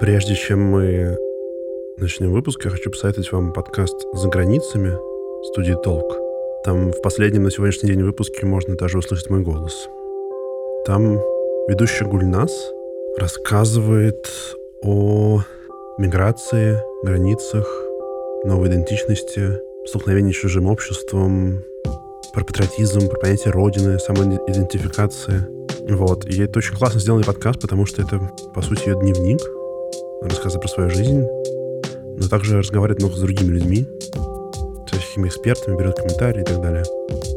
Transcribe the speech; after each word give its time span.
Прежде 0.00 0.36
чем 0.36 0.62
мы 0.62 1.18
начнем 1.96 2.32
выпуск, 2.32 2.64
я 2.64 2.70
хочу 2.70 2.88
посоветовать 2.88 3.32
вам 3.32 3.52
подкаст 3.52 3.96
«За 4.12 4.28
границами» 4.28 4.96
студии 5.46 5.74
«Толк». 5.82 6.16
Там 6.64 6.92
в 6.92 7.02
последнем 7.02 7.42
на 7.42 7.50
сегодняшний 7.50 7.88
день 7.88 8.04
выпуске 8.04 8.46
можно 8.46 8.76
даже 8.76 8.98
услышать 8.98 9.28
мой 9.28 9.42
голос. 9.42 9.88
Там 10.86 11.18
ведущий 11.66 12.04
Гульнас 12.04 12.52
рассказывает 13.18 14.30
о 14.82 15.40
миграции, 15.98 16.80
границах, 17.02 17.66
новой 18.44 18.68
идентичности, 18.68 19.58
столкновении 19.84 20.30
с 20.30 20.36
чужим 20.36 20.68
обществом, 20.68 21.64
про 22.32 22.44
патриотизм, 22.44 23.08
про 23.08 23.18
понятие 23.18 23.52
родины, 23.52 23.98
самоидентификации. 23.98 25.44
Вот. 25.92 26.24
И 26.26 26.40
это 26.40 26.58
очень 26.58 26.76
классно 26.76 27.00
сделанный 27.00 27.24
подкаст, 27.24 27.60
потому 27.60 27.84
что 27.84 28.02
это, 28.02 28.20
по 28.54 28.62
сути, 28.62 28.90
ее 28.90 28.94
дневник, 28.94 29.40
рассказы 30.22 30.58
про 30.58 30.68
свою 30.68 30.90
жизнь, 30.90 31.24
но 32.16 32.28
также 32.28 32.58
разговаривает 32.58 33.00
много 33.00 33.16
с 33.16 33.20
другими 33.20 33.52
людьми, 33.52 33.86
с 34.86 35.00
всякими 35.00 35.28
экспертами, 35.28 35.78
берет 35.78 35.96
комментарии 35.96 36.42
и 36.42 36.44
так 36.44 36.60
далее. 36.60 36.84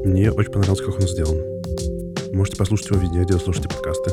Мне 0.04 0.32
очень 0.32 0.52
понравилось, 0.52 0.82
как 0.82 0.96
он 0.96 1.08
сделан. 1.08 1.38
Можете 2.34 2.58
послушать 2.58 2.90
его 2.90 3.00
везде, 3.02 3.24
где 3.24 3.34
вы 3.34 3.40
слушаете 3.40 3.70
подкасты. 3.70 4.12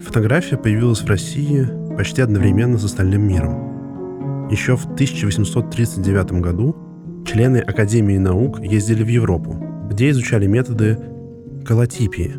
Фотография 0.00 0.56
появилась 0.56 1.00
в 1.00 1.06
России 1.06 1.66
почти 1.96 2.20
одновременно 2.20 2.78
с 2.78 2.84
остальным 2.84 3.22
миром. 3.26 4.48
Еще 4.50 4.76
в 4.76 4.84
1839 4.84 6.32
году 6.32 6.76
члены 7.26 7.58
Академии 7.58 8.18
наук 8.18 8.60
ездили 8.60 9.02
в 9.02 9.08
Европу, 9.08 9.56
где 9.88 10.10
изучали 10.10 10.46
методы 10.46 10.98
колотипии 11.62 12.36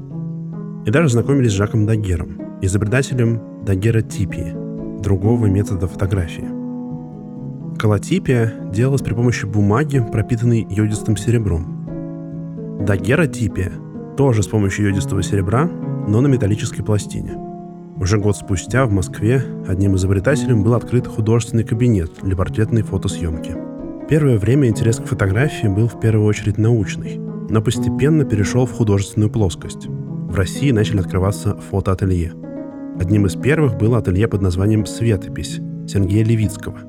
и 0.85 0.91
даже 0.91 1.09
знакомились 1.09 1.51
с 1.51 1.55
Жаком 1.55 1.85
Дагером, 1.85 2.59
изобретателем 2.61 3.63
дагеротипии, 3.65 4.53
другого 5.01 5.45
метода 5.47 5.87
фотографии. 5.87 6.47
Колотипия 7.77 8.53
делалась 8.71 9.01
при 9.01 9.13
помощи 9.13 9.45
бумаги, 9.45 10.05
пропитанной 10.11 10.67
йодистым 10.69 11.17
серебром. 11.17 12.79
Дагеротипия 12.85 13.71
тоже 14.17 14.43
с 14.43 14.47
помощью 14.47 14.87
йодистого 14.87 15.23
серебра, 15.23 15.65
но 16.07 16.21
на 16.21 16.27
металлической 16.27 16.83
пластине– 16.83 17.37
уже 17.99 18.17
год 18.17 18.35
спустя 18.35 18.85
в 18.85 18.91
Москве 18.91 19.43
одним 19.67 19.95
изобретателем 19.95 20.63
был 20.63 20.73
открыт 20.73 21.07
художественный 21.07 21.63
кабинет 21.63 22.11
для 22.21 22.35
портретной 22.35 22.81
фотосъемки. 22.81 23.55
Первое 24.09 24.37
время 24.37 24.67
интерес 24.67 24.97
к 24.97 25.05
фотографии 25.05 25.67
был 25.67 25.87
в 25.87 25.99
первую 25.99 26.27
очередь 26.27 26.57
научный, 26.57 27.19
но 27.53 27.61
постепенно 27.61 28.25
перешел 28.25 28.65
в 28.65 28.71
художественную 28.71 29.29
плоскость. 29.29 29.85
В 29.87 30.35
России 30.35 30.71
начали 30.71 30.99
открываться 30.99 31.55
фотоателье. 31.69 32.33
Одним 32.99 33.27
из 33.27 33.35
первых 33.35 33.77
было 33.77 33.99
ателье 33.99 34.27
под 34.27 34.41
названием 34.41 34.87
«Светопись» 34.87 35.59
Сергея 35.87 36.25
Левицкого. 36.25 36.79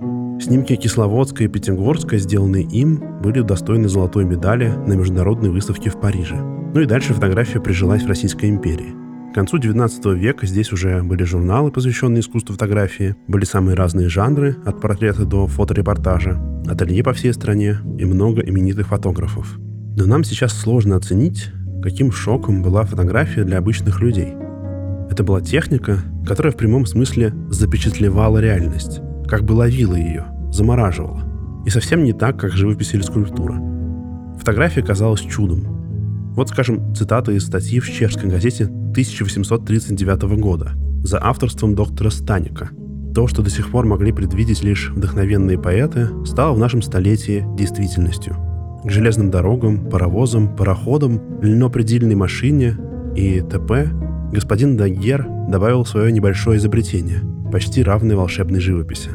Снимки 0.40 0.74
Кисловодска 0.74 1.44
и 1.44 1.48
Пятигорска, 1.48 2.16
сделанные 2.16 2.64
им, 2.64 3.20
были 3.22 3.40
удостоены 3.40 3.88
золотой 3.88 4.24
медали 4.24 4.72
на 4.86 4.94
международной 4.94 5.50
выставке 5.50 5.90
в 5.90 6.00
Париже. 6.00 6.36
Ну 6.36 6.80
и 6.80 6.86
дальше 6.86 7.12
фотография 7.12 7.60
прижилась 7.60 8.02
в 8.02 8.08
Российской 8.08 8.48
империи– 8.48 8.94
к 9.30 9.34
концу 9.34 9.58
XIX 9.58 10.14
века 10.14 10.46
здесь 10.46 10.72
уже 10.72 11.02
были 11.02 11.24
журналы, 11.24 11.72
посвященные 11.72 12.20
искусству 12.20 12.52
фотографии, 12.52 13.16
были 13.26 13.44
самые 13.44 13.74
разные 13.74 14.08
жанры, 14.08 14.56
от 14.64 14.80
портрета 14.80 15.24
до 15.24 15.48
фоторепортажа, 15.48 16.40
ателье 16.68 17.02
по 17.02 17.12
всей 17.12 17.32
стране 17.32 17.78
и 17.98 18.04
много 18.04 18.42
именитых 18.42 18.86
фотографов. 18.86 19.58
Но 19.96 20.06
нам 20.06 20.24
сейчас 20.24 20.52
сложно 20.52 20.96
оценить, 20.96 21.50
каким 21.82 22.10
шоком 22.10 22.62
была 22.62 22.84
фотография 22.84 23.44
для 23.44 23.58
обычных 23.58 24.00
людей. 24.00 24.34
Это 25.10 25.22
была 25.22 25.40
техника, 25.40 26.00
которая 26.26 26.52
в 26.52 26.56
прямом 26.56 26.86
смысле 26.86 27.32
запечатлевала 27.50 28.38
реальность, 28.38 29.00
как 29.28 29.44
бы 29.44 29.52
ловила 29.52 29.94
ее, 29.94 30.26
замораживала. 30.50 31.22
И 31.64 31.70
совсем 31.70 32.02
не 32.02 32.12
так, 32.12 32.38
как 32.38 32.52
живопись 32.52 32.94
или 32.94 33.02
скульптура. 33.02 33.60
Фотография 34.38 34.82
казалась 34.82 35.20
чудом, 35.20 35.74
вот, 36.34 36.48
скажем, 36.48 36.94
цитата 36.96 37.30
из 37.30 37.46
статьи 37.46 37.78
в 37.78 37.88
чешской 37.88 38.28
газете 38.28 38.64
1839 38.64 40.22
года 40.40 40.72
за 41.04 41.22
авторством 41.22 41.76
доктора 41.76 42.10
Станика. 42.10 42.70
То, 43.14 43.28
что 43.28 43.42
до 43.42 43.50
сих 43.50 43.70
пор 43.70 43.86
могли 43.86 44.10
предвидеть 44.10 44.64
лишь 44.64 44.90
вдохновенные 44.90 45.60
поэты, 45.60 46.08
стало 46.26 46.54
в 46.54 46.58
нашем 46.58 46.82
столетии 46.82 47.46
действительностью. 47.56 48.36
К 48.84 48.90
железным 48.90 49.30
дорогам, 49.30 49.88
паровозам, 49.88 50.54
пароходам, 50.56 51.20
льнопредельной 51.40 52.14
машине 52.14 52.76
и 53.16 53.40
т.п. 53.40 53.88
господин 54.32 54.76
Дагер 54.76 55.26
добавил 55.48 55.84
свое 55.84 56.12
небольшое 56.12 56.58
изобретение, 56.58 57.20
почти 57.50 57.82
равное 57.82 58.16
волшебной 58.16 58.60
живописи. 58.60 59.10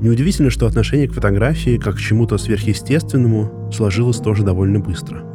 Неудивительно, 0.00 0.50
что 0.50 0.66
отношение 0.66 1.08
к 1.08 1.14
фотографии 1.14 1.78
как 1.78 1.96
к 1.96 2.00
чему-то 2.00 2.36
сверхъестественному 2.36 3.70
сложилось 3.72 4.18
тоже 4.18 4.44
довольно 4.44 4.80
быстро– 4.80 5.22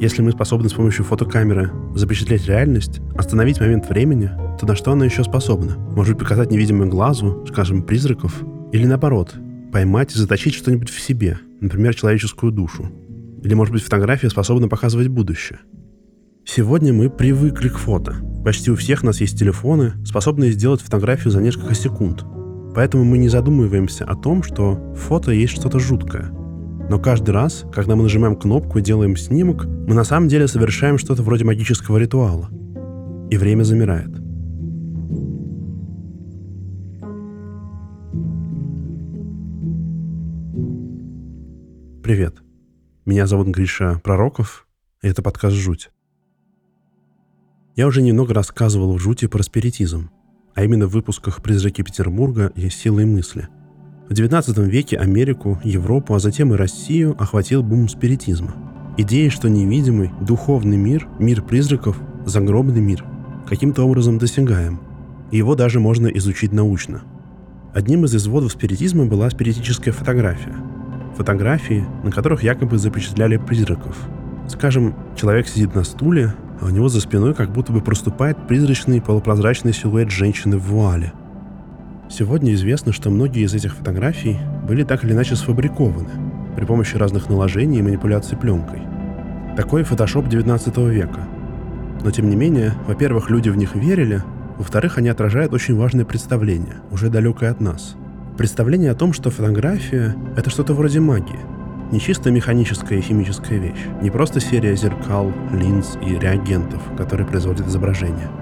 если 0.00 0.22
мы 0.22 0.32
способны 0.32 0.70
с 0.70 0.72
помощью 0.72 1.04
фотокамеры 1.04 1.70
запечатлеть 1.94 2.46
реальность, 2.46 3.02
остановить 3.16 3.60
момент 3.60 3.86
времени, 3.86 4.30
то 4.58 4.66
на 4.66 4.74
что 4.74 4.92
она 4.92 5.04
еще 5.04 5.22
способна? 5.22 5.76
Может 5.94 6.18
показать 6.18 6.50
невидимому 6.50 6.90
глазу, 6.90 7.44
скажем, 7.46 7.82
призраков? 7.82 8.42
Или 8.72 8.86
наоборот, 8.86 9.34
поймать 9.72 10.14
и 10.14 10.18
заточить 10.18 10.54
что-нибудь 10.54 10.90
в 10.90 11.00
себе, 11.00 11.38
например, 11.60 11.94
человеческую 11.94 12.52
душу? 12.52 12.90
Или, 13.42 13.54
может 13.54 13.72
быть, 13.72 13.82
фотография 13.82 14.30
способна 14.30 14.68
показывать 14.68 15.08
будущее? 15.08 15.60
Сегодня 16.44 16.92
мы 16.92 17.10
привыкли 17.10 17.68
к 17.68 17.78
фото. 17.78 18.16
Почти 18.44 18.70
у 18.70 18.76
всех 18.76 19.02
нас 19.02 19.20
есть 19.20 19.38
телефоны, 19.38 19.92
способные 20.04 20.52
сделать 20.52 20.80
фотографию 20.80 21.30
за 21.30 21.40
несколько 21.40 21.74
секунд. 21.74 22.24
Поэтому 22.74 23.04
мы 23.04 23.18
не 23.18 23.28
задумываемся 23.28 24.04
о 24.04 24.16
том, 24.16 24.42
что 24.42 24.94
фото 24.96 25.32
есть 25.32 25.54
что-то 25.54 25.78
жуткое– 25.78 26.32
но 26.90 26.98
каждый 26.98 27.30
раз, 27.30 27.64
когда 27.72 27.94
мы 27.94 28.02
нажимаем 28.02 28.34
кнопку 28.34 28.80
и 28.80 28.82
делаем 28.82 29.16
снимок, 29.16 29.64
мы 29.64 29.94
на 29.94 30.02
самом 30.02 30.26
деле 30.26 30.48
совершаем 30.48 30.98
что-то 30.98 31.22
вроде 31.22 31.44
магического 31.44 31.98
ритуала. 31.98 32.48
И 33.30 33.36
время 33.36 33.62
замирает. 33.62 34.10
Привет. 42.10 42.42
Меня 43.06 43.28
зовут 43.28 43.46
Гриша 43.46 44.00
Пророков, 44.02 44.66
и 45.00 45.06
это 45.06 45.22
подкаст 45.22 45.54
«Жуть». 45.54 45.90
Я 47.76 47.86
уже 47.86 48.02
немного 48.02 48.34
рассказывал 48.34 48.94
в 48.94 48.98
«Жути» 48.98 49.28
про 49.28 49.44
спиритизм, 49.44 50.10
а 50.56 50.64
именно 50.64 50.88
в 50.88 50.90
выпусках 50.90 51.40
«Призраки 51.40 51.82
Петербурга» 51.82 52.50
и 52.56 52.68
«Силы 52.68 53.02
и 53.02 53.04
мысли», 53.04 53.46
в 54.08 54.12
XIX 54.12 54.68
веке 54.68 54.96
Америку, 54.96 55.60
Европу, 55.62 56.12
а 56.14 56.18
затем 56.18 56.52
и 56.52 56.56
Россию 56.56 57.14
охватил 57.16 57.62
бум 57.62 57.88
спиритизма. 57.88 58.56
Идея, 58.98 59.30
что 59.30 59.48
невидимый, 59.48 60.10
духовный 60.20 60.78
мир, 60.78 61.06
мир 61.20 61.42
призраков, 61.42 61.96
загробный 62.26 62.80
мир, 62.80 63.04
каким-то 63.48 63.84
образом 63.84 64.18
досягаем. 64.18 64.80
Его 65.30 65.54
даже 65.54 65.78
можно 65.78 66.08
изучить 66.08 66.50
научно. 66.50 67.04
Одним 67.72 68.04
из 68.04 68.16
изводов 68.16 68.50
спиритизма 68.50 69.06
была 69.06 69.30
спиритическая 69.30 69.94
фотография. 69.94 70.69
Фотографии, 71.20 71.84
на 72.02 72.10
которых 72.10 72.42
якобы 72.42 72.78
запечатляли 72.78 73.36
призраков. 73.36 73.96
Скажем, 74.48 74.94
человек 75.16 75.46
сидит 75.48 75.74
на 75.74 75.84
стуле, 75.84 76.34
а 76.60 76.66
у 76.66 76.70
него 76.70 76.88
за 76.88 77.00
спиной 77.00 77.34
как 77.34 77.52
будто 77.52 77.72
бы 77.72 77.80
проступает 77.80 78.48
призрачный 78.48 79.00
полупрозрачный 79.00 79.72
силуэт 79.72 80.10
женщины 80.10 80.56
в 80.56 80.62
вуале– 80.62 81.12
Сегодня 82.10 82.54
известно, 82.54 82.92
что 82.92 83.08
многие 83.08 83.44
из 83.44 83.54
этих 83.54 83.76
фотографий 83.76 84.36
были 84.66 84.82
так 84.82 85.04
или 85.04 85.12
иначе 85.12 85.36
сфабрикованы 85.36 86.10
при 86.56 86.64
помощи 86.64 86.96
разных 86.96 87.28
наложений 87.28 87.78
и 87.78 87.82
манипуляций 87.82 88.36
пленкой. 88.36 88.80
Такой 89.56 89.84
фотошоп 89.84 90.26
19 90.26 90.76
века. 90.78 91.20
Но 92.02 92.10
тем 92.10 92.28
не 92.28 92.34
менее, 92.34 92.74
во-первых, 92.88 93.30
люди 93.30 93.48
в 93.48 93.56
них 93.56 93.76
верили, 93.76 94.24
во-вторых, 94.58 94.98
они 94.98 95.08
отражают 95.08 95.52
очень 95.52 95.76
важное 95.76 96.04
представление, 96.04 96.78
уже 96.90 97.10
далекое 97.10 97.52
от 97.52 97.60
нас. 97.60 97.94
Представление 98.40 98.92
о 98.92 98.94
том, 98.94 99.12
что 99.12 99.28
фотография— 99.28 100.16
это 100.36 100.48
что-то 100.48 100.72
вроде 100.72 100.98
магии, 100.98 101.38
не 101.92 102.00
чисто 102.00 102.30
механическая 102.30 102.98
и 102.98 103.02
химическая 103.02 103.58
вещь, 103.58 103.84
не 104.00 104.10
просто 104.10 104.40
серия 104.40 104.74
зеркал, 104.74 105.30
линз 105.52 105.98
и 106.00 106.18
реагентов, 106.18 106.80
которые 106.96 107.26
производят 107.26 107.66
изображение— 107.68 108.30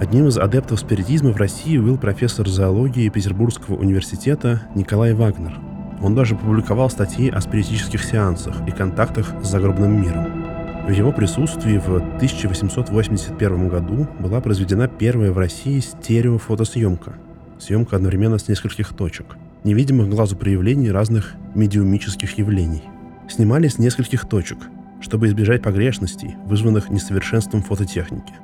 Одним 0.00 0.28
из 0.28 0.38
адептов 0.38 0.78
спиритизма 0.78 1.32
в 1.32 1.36
России 1.36 1.76
был 1.76 1.98
профессор 1.98 2.48
зоологии 2.48 3.08
Петербургского 3.08 3.74
университета 3.76 4.62
Николай 4.76 5.12
Вагнер. 5.12 5.58
Он 6.00 6.14
даже 6.14 6.36
публиковал 6.36 6.88
статьи 6.88 7.28
о 7.28 7.40
спиритических 7.40 8.04
сеансах 8.04 8.54
и 8.68 8.70
контактах 8.70 9.34
с 9.42 9.48
загробным 9.48 10.00
миром. 10.00 10.86
В 10.86 10.90
его 10.92 11.10
присутствии 11.10 11.78
в 11.78 11.96
1881 11.96 13.68
году 13.68 14.06
была 14.20 14.40
произведена 14.40 14.86
первая 14.86 15.32
в 15.32 15.38
России 15.38 15.80
стереофотосъемка. 15.80 17.14
Съемка 17.58 17.96
одновременно 17.96 18.38
с 18.38 18.48
нескольких 18.48 18.92
точек, 18.94 19.36
невидимых 19.64 20.08
глазу 20.08 20.36
проявлений 20.36 20.90
разных 20.90 21.34
медиумических 21.54 22.38
явлений. 22.38 22.82
Снимали 23.28 23.68
с 23.68 23.78
нескольких 23.78 24.28
точек, 24.28 24.58
чтобы 25.00 25.26
избежать 25.26 25.62
погрешностей, 25.62 26.36
вызванных 26.46 26.90
несовершенством 26.90 27.62
фототехники. 27.62 28.34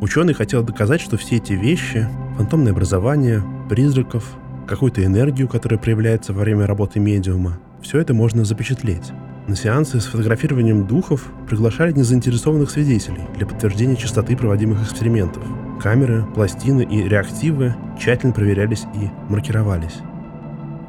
Ученый 0.00 0.34
хотел 0.34 0.62
доказать, 0.62 1.00
что 1.00 1.16
все 1.16 1.36
эти 1.36 1.54
вещи– 1.54 2.06
фантомное 2.36 2.72
образование, 2.72 3.42
призраков, 3.68 4.36
какую-то 4.68 5.04
энергию, 5.04 5.48
которая 5.48 5.78
проявляется 5.78 6.32
во 6.32 6.42
время 6.42 6.66
работы 6.66 7.00
медиума– 7.00 7.58
все 7.86 8.00
это 8.00 8.14
можно 8.14 8.44
запечатлеть. 8.44 9.12
На 9.46 9.54
сеансы 9.54 10.00
с 10.00 10.06
фотографированием 10.06 10.88
духов 10.88 11.28
приглашали 11.48 11.92
незаинтересованных 11.92 12.68
свидетелей 12.68 13.22
для 13.36 13.46
подтверждения 13.46 13.94
частоты 13.94 14.36
проводимых 14.36 14.82
экспериментов. 14.82 15.44
Камеры, 15.80 16.24
пластины 16.34 16.82
и 16.82 17.08
реактивы 17.08 17.74
тщательно 17.98 18.32
проверялись 18.32 18.84
и 18.94 19.10
маркировались. 19.28 19.98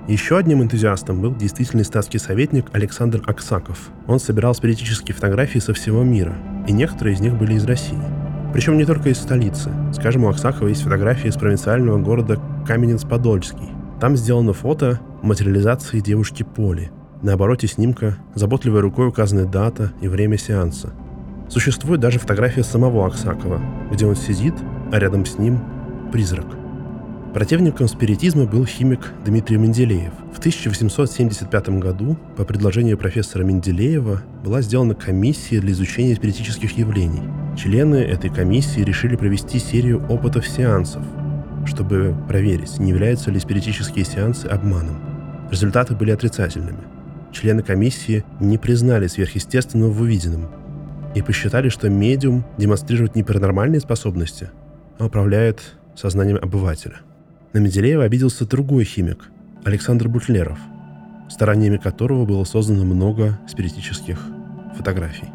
Еще 0.08 0.38
одним 0.38 0.64
энтузиастом 0.64 1.22
был 1.22 1.36
действительный 1.36 1.84
статский 1.84 2.18
советник 2.18 2.68
Александр 2.72 3.22
Аксаков. 3.28 3.90
Он 4.08 4.20
собирал 4.20 4.56
спиритические 4.56 5.14
фотографии 5.14 5.60
со 5.60 5.74
всего 5.74 6.02
мира, 6.04 6.34
и 6.66 6.72
некоторые 6.72 7.16
из 7.16 7.20
них 7.20 7.38
были 7.38 7.56
из 7.56 7.66
России. 7.66 8.00
Причем 8.54 8.78
не 8.78 8.86
только 8.86 9.10
из 9.10 9.18
столицы. 9.18 9.70
Скажем, 9.94 10.24
у 10.24 10.30
Аксакова 10.30 10.70
есть 10.70 10.84
фотографии 10.84 11.28
из 11.28 11.36
провинциального 11.36 12.00
города 12.00 12.42
Каменец-Подольский. 12.66 13.70
Там 14.00 14.16
сделано 14.16 14.54
фото 14.54 15.02
материализации 15.22 16.00
девушки 16.00 16.44
Поли. 16.44 16.90
На 17.22 17.34
обороте 17.34 17.68
снимка 17.68 18.18
заботливой 18.34 18.80
рукой 18.80 19.10
указаны 19.10 19.46
дата 19.46 19.92
и 20.00 20.08
время 20.08 20.38
сеанса. 20.38 20.94
Существует 21.50 22.00
даже 22.00 22.20
фотография 22.20 22.64
самого 22.64 23.06
Аксакова, 23.08 23.62
где 23.92 24.06
он 24.06 24.16
сидит, 24.16 24.54
а 24.92 25.00
рядом 25.00 25.26
с 25.26 25.38
ним 25.38 25.60
призрак. 26.12 26.46
Противником 27.34 27.88
спиритизма 27.88 28.46
был 28.46 28.66
химик 28.66 29.12
Дмитрий 29.26 29.58
Менделеев. 29.58 30.14
В 30.34 30.40
1875 30.40 31.70
году 31.80 32.18
по 32.36 32.46
предложению 32.46 32.98
профессора 32.98 33.44
Менделеева 33.44 34.24
была 34.44 34.62
сделана 34.62 34.96
комиссия 34.96 35.60
для 35.60 35.72
изучения 35.72 36.16
спиритических 36.16 36.78
явлений. 36.78 37.22
Члены 37.58 37.98
этой 37.98 38.30
комиссии 38.30 38.82
решили 38.82 39.16
провести 39.16 39.60
серию 39.60 40.06
опытов-сеансов, 40.08 41.04
чтобы 41.66 42.16
проверить, 42.28 42.80
не 42.80 42.90
являются 42.90 43.30
ли 43.30 43.40
спиритические 43.40 44.06
сеансы 44.06 44.46
обманом. 44.46 44.98
Результаты 45.52 45.96
были 45.96 46.12
отрицательными– 46.12 46.82
члены 47.38 47.62
комиссии 47.62 48.24
не 48.40 48.58
признали 48.58 49.08
сверхъестественного 49.08 49.92
в 49.92 50.02
увиденном 50.02 50.50
и 51.16 51.22
посчитали, 51.22 51.70
что 51.70 51.90
медиум 51.90 52.44
демонстрирует 52.58 53.16
не 53.16 53.24
паранормальные 53.24 53.80
способности, 53.80 54.50
а 55.00 55.06
управляет 55.06 55.76
сознанием 55.96 56.38
обывателя. 56.42 56.98
На 57.54 57.60
Менделеева 57.60 58.04
обиделся 58.04 58.46
другой 58.46 58.84
химик, 58.84 59.30
Александр 59.64 60.08
Бутлеров, 60.08 60.60
стараниями 61.30 61.78
которого 61.78 62.26
было 62.26 62.44
создано 62.44 62.86
много 62.86 63.40
спиритических 63.48 64.20
фотографий. 64.76 65.28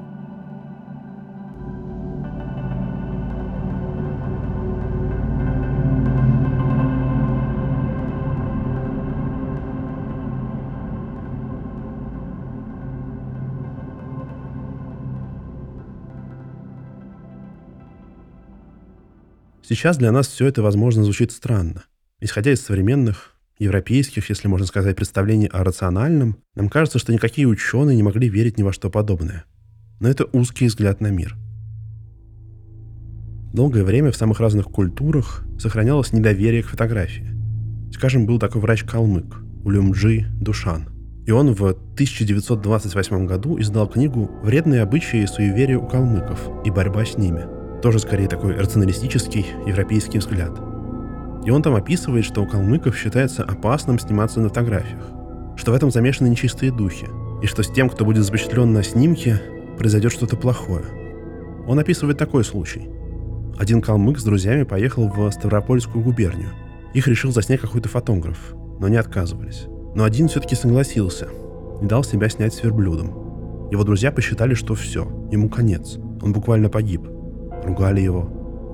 Сейчас 19.73 19.97
для 19.97 20.13
нас 20.13 20.29
все 20.29 20.49
это, 20.49 20.61
возможно, 20.61 21.03
звучит 21.03 21.33
странно. 21.33 21.85
Исходя 22.21 22.53
из 22.53 22.61
современных, 22.61 23.37
европейских, 23.59 24.29
если 24.29 24.47
можно 24.47 24.67
сказать, 24.67 24.95
представлений 24.97 25.47
о 25.47 25.65
рациональном, 25.65 26.37
нам 26.55 26.69
кажется, 26.69 26.99
что 26.99 27.11
никакие 27.11 27.47
ученые 27.49 27.97
не 27.97 28.03
могли 28.03 28.29
верить 28.29 28.59
ни 28.59 28.63
во 28.65 28.75
что 28.75 28.91
подобное. 28.91 29.47
Но 29.99 30.11
это 30.11 30.27
узкий 30.33 30.67
взгляд 30.67 31.01
на 31.01 31.07
мир. 31.07 31.39
Долгое 33.55 33.83
время 33.85 34.13
в 34.13 34.17
самых 34.17 34.41
разных 34.41 34.67
культурах 34.67 35.43
сохранялось 35.59 36.13
недоверие 36.13 36.65
к 36.65 36.69
фотографии. 36.69 37.31
Скажем, 37.95 38.27
был 38.27 38.39
такой 38.39 38.61
врач-калмык 38.61 39.39
Улюмджи 39.65 40.27
Душан. 40.39 40.91
И 41.25 41.31
он 41.31 41.55
в 41.55 41.65
1928 41.65 43.25
году 43.25 43.59
издал 43.59 43.89
книгу 43.89 44.31
«Вредные 44.43 44.83
обычаи 44.83 45.23
и 45.23 45.27
суеверия 45.27 45.79
у 45.79 45.89
калмыков 45.89 46.67
и 46.67 46.71
борьба 46.71 47.07
с 47.07 47.17
ними», 47.17 47.62
тоже 47.83 47.99
скорее 47.99 48.29
такой 48.29 48.55
рационалистический 48.55 49.45
европейский 49.67 50.19
взгляд. 50.19 50.53
И 51.45 51.51
он 51.51 51.63
там 51.63 51.75
описывает, 51.75 52.25
что 52.25 52.41
у 52.41 52.47
калмыков 52.47 52.97
считается 52.97 53.43
опасным 53.43 53.99
сниматься 53.99 54.41
на 54.41 54.49
фотографиях, 54.49 55.05
что 55.57 55.73
в 55.73 55.75
этом 55.75 55.91
замешаны 55.91 56.29
нечистые 56.29 56.73
духи, 56.73 57.09
и 57.43 57.47
что 57.47 57.65
с 57.65 57.71
тем, 57.71 57.91
кто 57.91 58.05
будет 58.05 58.25
запечатлен 58.25 58.73
на 58.73 58.85
снимке, 58.85 59.43
произойдет 59.77 60.13
что-то 60.13 60.37
плохое. 60.37 60.85
Он 61.67 61.79
описывает 61.79 62.17
такой 62.17 62.45
случай. 62.45 62.89
Один 63.59 63.83
калмык 63.83 64.19
с 64.19 64.25
друзьями 64.25 64.63
поехал 64.63 65.09
в 65.09 65.31
Ставропольскую 65.31 66.05
губернию. 66.05 66.51
Их 66.95 67.09
решил 67.09 67.33
заснять 67.33 67.61
какой-то 67.61 67.89
фотограф, 67.89 68.55
но 68.79 68.89
не 68.89 68.97
отказывались. 68.97 69.67
Но 69.95 70.05
один 70.05 70.29
все-таки 70.29 70.55
согласился 70.55 71.29
и 71.83 71.87
дал 71.87 72.05
себя 72.05 72.29
снять 72.29 72.55
с 72.55 72.63
верблюдом. 72.63 73.69
Его 73.71 73.83
друзья 73.83 74.13
посчитали, 74.13 74.55
что 74.55 74.75
все, 74.75 75.05
ему 75.31 75.49
конец. 75.49 75.99
Он 76.23 76.33
буквально 76.33 76.69
погиб– 76.69 77.03
ругали 77.65 78.01
его. 78.01 78.29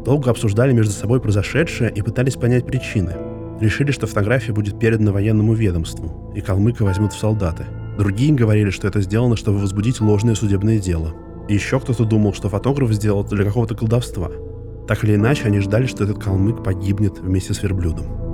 Долго 0.05 0.31
обсуждали 0.31 0.73
между 0.73 0.93
собой 0.93 1.21
произошедшее 1.21 1.91
и 1.91 2.03
пытались 2.03 2.37
понять 2.37 2.67
причины. 2.67 3.15
Решили, 3.61 3.91
что 3.91 4.07
фотография 4.07 4.53
будет 4.53 4.79
передана 4.79 5.13
военному 5.13 5.53
ведомству, 5.53 6.33
и 6.35 6.41
калмыка 6.41 6.85
возьмут 6.85 7.13
в 7.13 7.19
солдаты. 7.19 7.67
Другие 7.99 8.33
говорили, 8.33 8.71
что 8.71 8.87
это 8.87 9.01
сделано, 9.01 9.37
чтобы 9.37 9.59
возбудить 9.59 10.01
ложное 10.01 10.35
судебное 10.37 10.79
дело. 10.79 11.15
И 11.49 11.55
еще 11.55 11.81
кто-то 11.81 12.05
думал, 12.05 12.33
что 12.33 12.49
фотограф 12.49 12.93
сделал 12.93 13.25
для 13.25 13.45
какого-то 13.45 13.75
колдовства. 13.75 14.31
Так 14.87 15.05
или 15.05 15.17
иначе, 15.17 15.45
они 15.47 15.61
ждали, 15.61 15.87
что 15.87 16.05
этот 16.05 16.23
калмык 16.23 16.63
погибнет 16.63 17.19
вместе 17.19 17.55
с 17.55 17.63
верблюдом. 17.63 18.28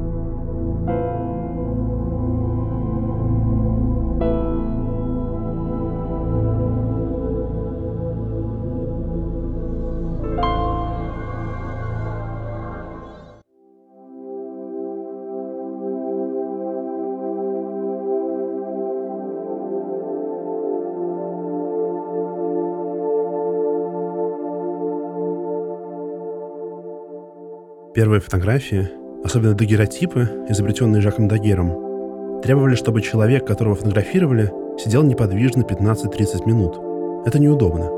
Первые 27.94 28.20
фотографии, 28.20 28.90
особенно 29.22 29.54
дагеротипы, 29.54 30.28
изобретенные 30.48 31.00
Жаком 31.00 31.28
Дагером, 31.28 32.40
требовали, 32.42 32.74
чтобы 32.74 33.00
человек, 33.02 33.46
которого 33.46 33.76
фотографировали, 33.76 34.50
сидел 34.82 35.04
неподвижно 35.04 35.62
15-30 35.62 36.44
минут. 36.44 36.76
Это 37.24 37.38
неудобно. 37.38 37.88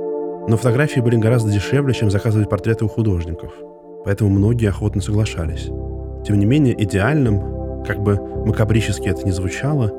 Но 0.48 0.58
фотографии 0.58 1.00
были 1.00 1.16
гораздо 1.16 1.50
дешевле, 1.50 1.94
чем 1.94 2.10
заказывать 2.10 2.50
портреты 2.50 2.84
у 2.84 2.88
художников. 2.88 3.54
Поэтому 4.04 4.28
многие 4.28 4.68
охотно 4.68 5.00
соглашались. 5.00 5.70
Тем 6.26 6.38
не 6.38 6.44
менее, 6.44 6.74
идеальным, 6.84 7.82
как 7.86 8.02
бы 8.02 8.20
макабрически 8.44 9.08
это 9.08 9.26
ни 9.26 9.30
звучало, 9.30 9.90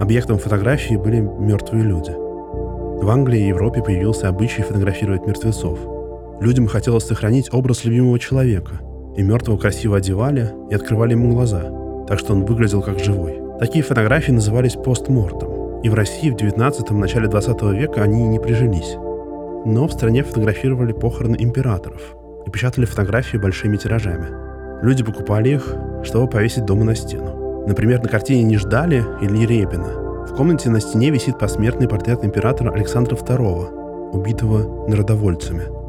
объектом 0.00 0.38
фотографии 0.38 0.94
были 0.94 1.20
мертвые 1.20 1.84
люди. 1.84 2.12
В 2.12 3.10
Англии 3.10 3.42
и 3.42 3.48
Европе 3.48 3.82
появился 3.82 4.30
обычай 4.30 4.62
фотографировать 4.62 5.26
мертвецов. 5.26 5.78
Людям 6.40 6.66
хотелось 6.66 7.04
сохранить 7.04 7.52
образ 7.52 7.84
любимого 7.84 8.18
человека– 8.18 8.80
и 9.16 9.22
мертвого 9.22 9.58
красиво 9.58 9.96
одевали 9.96 10.50
и 10.70 10.74
открывали 10.74 11.12
ему 11.12 11.34
глаза, 11.34 11.62
так 12.06 12.18
что 12.18 12.32
он 12.32 12.44
выглядел 12.44 12.82
как 12.82 12.98
живой. 12.98 13.40
Такие 13.58 13.84
фотографии 13.84 14.32
назывались 14.32 14.74
постмортом, 14.74 15.80
и 15.82 15.88
в 15.88 15.94
России 15.94 16.30
в 16.30 16.36
19-м, 16.36 16.98
начале 16.98 17.28
20 17.28 17.62
века 17.74 18.02
они 18.02 18.26
не 18.26 18.38
прижились. 18.38 18.96
Но 19.64 19.86
в 19.86 19.92
стране 19.92 20.22
фотографировали 20.22 20.92
похороны 20.92 21.36
императоров 21.38 22.16
и 22.46 22.50
печатали 22.50 22.84
фотографии 22.84 23.36
большими 23.36 23.76
тиражами. 23.76 24.26
Люди 24.82 25.04
покупали 25.04 25.50
их, 25.50 25.74
чтобы 26.02 26.28
повесить 26.28 26.66
дома 26.66 26.84
на 26.84 26.94
стену. 26.94 27.66
Например, 27.66 28.02
на 28.02 28.08
картине 28.08 28.42
«Не 28.42 28.58
ждали» 28.58 29.04
Ильи 29.22 29.46
Репина 29.46 30.04
в 30.28 30.36
комнате 30.36 30.68
на 30.68 30.80
стене 30.80 31.10
висит 31.10 31.38
посмертный 31.38 31.88
портрет 31.88 32.24
императора 32.24 32.72
Александра 32.72 33.14
II, 33.14 34.10
убитого 34.12 34.88
народовольцами– 34.88 35.62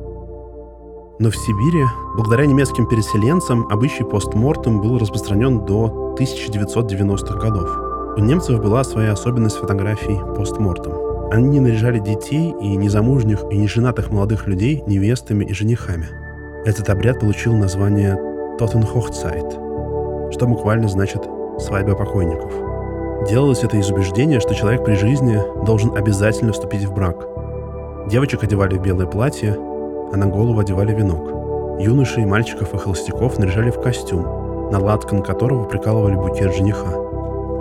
но 1.17 1.29
в 1.29 1.36
Сибири, 1.36 1.86
благодаря 2.15 2.45
немецким 2.45 2.88
переселенцам, 2.88 3.67
обычай 3.69 4.03
постмортем 4.03 4.81
был 4.81 4.98
распространен 4.98 5.65
до 5.65 6.15
1990-х 6.19 7.39
годов. 7.39 7.69
У 8.17 8.19
немцев 8.19 8.62
была 8.62 8.84
своя 8.84 9.13
особенность 9.13 9.57
фотографий 9.57 10.19
постмортем. 10.36 10.93
Они 11.31 11.60
наряжали 11.60 12.00
детей 12.00 12.53
и 12.62 12.75
незамужних 12.75 13.43
и 13.50 13.57
неженатых 13.57 14.12
молодых 14.12 14.48
людей 14.48 14.84
невестами 14.88 15.45
и 15.45 15.53
женихами. 15.53 16.07
Этот 16.65 16.89
обряд 16.89 17.19
получил 17.19 17.53
название 17.55 18.17
Тотенхохцайт, 18.57 19.53
что 20.34 20.48
буквально 20.48 20.88
значит 20.88 21.24
«свадьба 21.60 21.95
покойников». 21.95 22.51
Делалось 23.29 23.63
это 23.63 23.77
из 23.77 23.89
убеждения, 23.89 24.39
что 24.39 24.53
человек 24.53 24.84
при 24.84 24.95
жизни 24.95 25.39
должен 25.65 25.95
обязательно 25.95 26.51
вступить 26.51 26.84
в 26.84 26.93
брак. 26.93 27.27
Девочек 28.10 28.43
одевали 28.43 28.77
в 28.77 28.81
белое 28.81 29.07
платье, 29.07 29.57
а 30.12 30.17
на 30.17 30.27
голову 30.27 30.59
одевали 30.59 30.93
венок. 30.93 31.79
Юношей, 31.79 32.25
мальчиков 32.25 32.74
и 32.74 32.77
холостяков 32.77 33.38
наряжали 33.38 33.69
в 33.69 33.81
костюм, 33.81 34.69
на 34.71 34.79
латкан 34.79 35.21
которого 35.21 35.65
прикалывали 35.65 36.15
букет 36.15 36.55
жениха. 36.55 36.91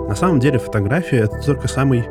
На 0.08 0.14
самом 0.14 0.38
деле 0.38 0.58
фотография— 0.58 1.18
это 1.24 1.38
только 1.44 1.66
самый 1.66 2.04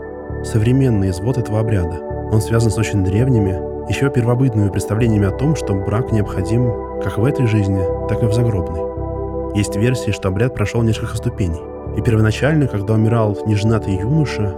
современный 0.43 1.09
извод 1.09 1.37
этого 1.37 1.59
обряда. 1.59 1.99
Он 2.31 2.41
связан 2.41 2.71
с 2.71 2.77
очень 2.77 3.03
древними, 3.03 3.89
еще 3.89 4.09
первобытными 4.09 4.69
представлениями 4.69 5.27
о 5.27 5.31
том, 5.37 5.55
что 5.55 5.73
брак 5.73 6.11
необходим 6.11 7.01
как 7.01 7.17
в 7.17 7.25
этой 7.25 7.47
жизни, 7.47 7.81
так 8.09 8.23
и 8.23 8.25
в 8.25 8.33
загробной. 8.33 9.55
Есть 9.55 9.75
версии, 9.75 10.11
что 10.11 10.29
обряд 10.29 10.55
прошел 10.55 10.81
несколько 10.81 11.15
ступеней. 11.15 11.61
И 11.97 12.01
первоначально, 12.01 12.67
когда 12.67 12.95
умирал 12.95 13.37
неженатый 13.45 13.95
юноша, 13.95 14.53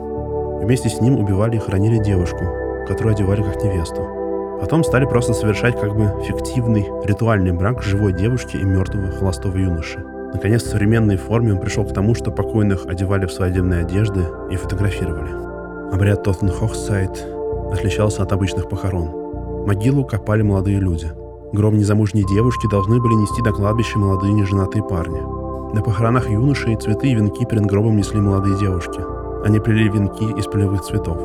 вместе 0.61 0.89
с 0.89 1.01
ним 1.01 1.19
убивали 1.19 1.57
и 1.57 1.59
хоронили 1.59 1.97
девушку, 1.97 2.45
которую 2.87 3.13
одевали 3.13 3.43
как 3.43 3.61
невесту. 3.61 4.24
Потом 4.59 4.83
стали 4.83 5.05
просто 5.05 5.33
совершать 5.33 5.79
как 5.79 5.95
бы 5.95 6.11
фиктивный 6.23 6.87
ритуальный 7.03 7.51
брак 7.51 7.83
живой 7.83 8.13
девушки 8.13 8.57
и 8.57 8.63
мертвого 8.63 9.11
холостого 9.11 9.57
юноши. 9.57 10.03
Наконец, 10.33 10.63
в 10.63 10.69
современной 10.69 11.17
форме 11.17 11.53
он 11.53 11.59
пришел 11.59 11.85
к 11.85 11.93
тому, 11.93 12.15
что 12.15 12.31
покойных 12.31 12.85
одевали 12.87 13.25
в 13.25 13.31
свадебные 13.31 13.81
одежды 13.81 14.25
и 14.51 14.55
фотографировали. 14.55 15.93
Обряд 15.93 16.23
Тоттенхохсайт 16.23 17.25
отличался 17.71 18.23
от 18.23 18.31
обычных 18.31 18.67
похорон. 18.67 19.65
Могилу 19.65 20.03
копали 20.03 20.41
молодые 20.41 20.79
люди. 20.79 21.11
Гроб 21.53 21.73
незамужней 21.73 22.25
девушки 22.25 22.67
должны 22.69 22.99
были 22.99 23.13
нести 23.13 23.41
до 23.43 23.51
кладбища 23.51 23.97
молодые 23.97 24.33
неженатые 24.33 24.83
парни. 24.83 25.21
На 25.73 25.81
похоронах 25.81 26.29
юношей 26.29 26.75
цветы 26.75 27.07
и 27.07 27.15
венки 27.15 27.45
перед 27.45 27.65
гробом 27.65 27.97
несли 27.97 28.19
молодые 28.19 28.57
девушки. 28.59 28.99
Они 29.45 29.59
плели 29.59 29.89
венки 29.89 30.37
из 30.37 30.45
полевых 30.45 30.81
цветов. 30.81 31.17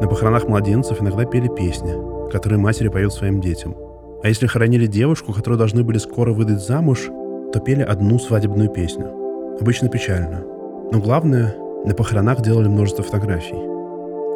На 0.00 0.08
похоронах 0.08 0.48
младенцев 0.48 1.00
иногда 1.00 1.24
пели 1.24 1.48
песни, 1.48 1.94
которые 2.30 2.58
матери 2.58 2.88
поют 2.88 3.12
своим 3.12 3.40
детям. 3.40 3.74
А 4.22 4.28
если 4.28 4.46
хоронили 4.46 4.86
девушку, 4.86 5.32
которую 5.32 5.58
должны 5.58 5.84
были 5.84 5.98
скоро 5.98 6.32
выдать 6.32 6.64
замуж, 6.64 7.08
то 7.52 7.60
пели 7.60 7.82
одну 7.82 8.18
свадебную 8.18 8.70
песню. 8.70 9.12
Обычно 9.60 9.88
печальную. 9.88 10.44
Но 10.92 11.00
главное, 11.00 11.54
на 11.84 11.94
похоронах 11.94 12.40
делали 12.40 12.68
множество 12.68 13.04
фотографий. 13.04 13.74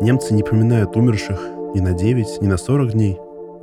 Немцы 0.02 0.34
не 0.34 0.42
поминают 0.42 0.96
умерших 0.96 1.40
ни 1.74 1.80
на 1.80 1.92
9, 1.92 2.42
ни 2.42 2.46
на 2.46 2.56
40 2.56 2.92
дней, 2.92 3.18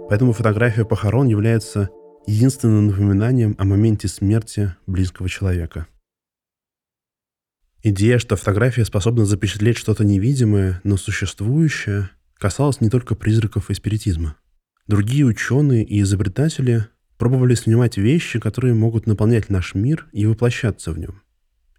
поэтому 0.09 0.33
фотография 0.33 0.85
похорон 0.85 1.27
является 1.27 1.89
единственным 2.25 2.87
напоминанием 2.87 3.55
о 3.57 3.63
моменте 3.63 4.07
смерти 4.07 4.75
близкого 4.87 5.29
человека. 5.29 5.87
Идея, 7.83 8.17
что 8.17 8.35
фотография 8.35 8.83
способна 8.83 9.25
запечатлеть 9.25 9.77
что-то 9.77 10.03
невидимое, 10.03 10.81
но 10.83 10.97
существующее, 10.97 12.09
касалась 12.37 12.81
не 12.81 12.89
только 12.89 13.15
призраков 13.15 13.69
и 13.69 13.73
спиритизма. 13.73 14.37
Другие 14.87 15.25
ученые 15.25 15.83
и 15.83 16.01
изобретатели 16.01 16.87
пробовали 17.17 17.55
снимать 17.55 17.97
вещи, 17.97 18.39
которые 18.39 18.73
могут 18.73 19.07
наполнять 19.07 19.49
наш 19.49 19.73
мир 19.73 20.07
и 20.11 20.25
воплощаться 20.25 20.91
в 20.91 20.99
нем. 20.99 21.21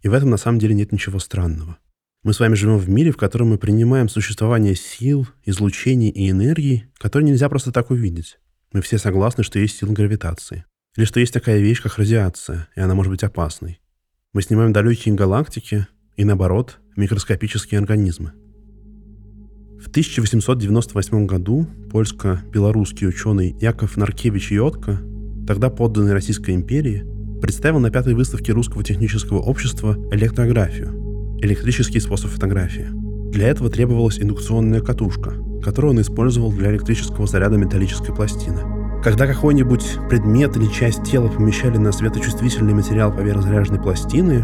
И 0.03 0.09
в 0.09 0.15
этом 0.15 0.31
на 0.31 0.37
самом 0.37 0.59
деле 0.59 0.75
нет 0.75 0.93
ничего 0.93 1.19
странного. 1.19 1.79
Мы 2.23 2.33
с 2.33 2.41
вами 2.41 2.55
живем 2.55 2.79
в 2.79 2.89
мире, 2.89 3.13
в 3.13 3.17
котором 3.17 3.51
мы 3.51 3.59
принимаем 3.59 4.09
существование 4.09 4.75
сил, 4.75 5.29
излучений 5.45 6.09
и 6.09 6.31
энергий, 6.31 6.87
которые 6.99 7.31
нельзя 7.31 7.49
просто 7.49 7.71
так 7.71 7.91
увидеть. 7.91 8.39
Мы 8.73 8.83
все 8.83 8.99
согласны, 8.99 9.45
что 9.45 9.59
есть 9.59 9.77
сила 9.77 9.93
гравитации. 9.93 10.65
Или 10.97 11.05
что 11.05 11.21
есть 11.21 11.33
такая 11.33 11.59
вещь, 11.59 11.83
как 11.83 11.99
радиация, 11.99 12.69
и 12.75 12.81
она 12.81 12.95
может 12.95 13.13
быть 13.13 13.23
опасной. 13.23 13.81
Мы 14.33 14.43
снимаем 14.43 14.73
далекие 14.73 15.15
галактики 15.15 15.87
и, 16.17 16.25
наоборот, 16.25 16.79
микроскопические 16.97 17.79
организмы. 17.79 18.33
В 19.81 19.89
1898 19.89 21.27
году 21.27 21.67
польско-белорусский 21.91 23.07
ученый 23.09 23.55
Яков 23.61 23.97
Наркевич 23.97 24.51
Йотко, 24.51 25.01
тогда 25.47 25.69
подданный 25.69 26.13
Российской 26.15 26.53
империи, 26.53 27.05
представил 27.43 27.79
на 27.79 27.91
пятой 27.91 28.15
выставке 28.15 28.53
Русского 28.53 28.83
технического 28.83 29.39
общества 29.39 29.97
электрографию– 30.11 31.39
электрический 31.43 32.01
способ 32.01 32.31
фотографии. 32.31 32.89
Для 33.33 33.49
этого 33.49 33.69
требовалась 33.69 34.19
индукционная 34.19 34.81
катушка, 34.81 35.35
которую 35.63 35.93
он 35.93 36.01
использовал 36.01 36.51
для 36.53 36.71
электрического 36.71 37.27
заряда 37.27 37.59
металлической 37.59 38.15
пластины. 38.15 38.61
Когда 39.05 39.27
какой-нибудь 39.27 39.99
предмет 40.09 40.57
или 40.57 40.67
часть 40.73 41.05
тела 41.05 41.29
помещали 41.29 41.77
на 41.77 41.93
светочувствительный 41.93 42.73
материал 42.73 43.15
поверх 43.15 43.43
заряженной 43.43 43.81
пластины, 43.81 44.43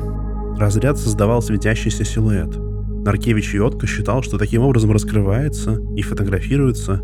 разряд 0.58 0.98
создавал 0.98 1.40
светящийся 1.40 2.04
силуэт. 2.04 2.71
Наркевич 3.04 3.54
Йотко 3.54 3.86
считал, 3.86 4.22
что 4.22 4.38
таким 4.38 4.62
образом 4.62 4.92
раскрывается 4.92 5.80
и 5.96 6.02
фотографируется 6.02 7.00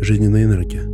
жизненная 0.00 0.44
энергия. 0.44 0.84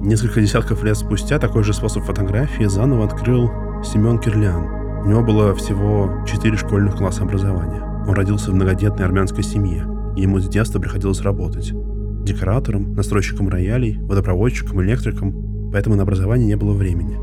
Несколько 0.00 0.40
десятков 0.40 0.84
лет 0.84 0.96
спустя 0.96 1.38
такой 1.38 1.64
же 1.64 1.72
способ 1.72 2.04
фотографии 2.04 2.64
заново 2.64 3.04
открыл 3.04 3.50
Семен 3.82 4.18
Кирлиан– 4.18 4.78
у 5.04 5.10
него 5.10 5.22
было 5.22 5.54
всего 5.54 6.24
четыре 6.26 6.56
школьных 6.56 6.96
класса 6.96 7.22
образования. 7.22 7.82
Он 8.06 8.14
родился 8.14 8.50
в 8.50 8.54
многодетной 8.54 9.06
армянской 9.06 9.44
семье, 9.44 9.86
и 10.16 10.22
ему 10.22 10.40
с 10.40 10.48
детства 10.48 10.80
приходилось 10.80 11.20
работать. 11.20 11.72
Декоратором, 12.24 12.94
настройщиком 12.94 13.48
роялей, 13.48 13.96
водопроводчиком, 14.00 14.82
электриком, 14.82 15.70
поэтому 15.72 15.94
на 15.94 16.02
образование 16.02 16.48
не 16.48 16.56
было 16.56 16.72
времени. 16.72 17.16